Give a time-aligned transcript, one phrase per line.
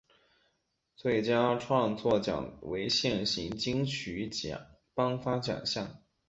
[0.95, 4.59] 最佳创作奖为现行金曲奖
[4.95, 6.01] 颁发奖项。